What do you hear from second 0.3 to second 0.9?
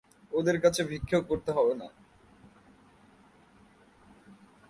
ওদের কাছে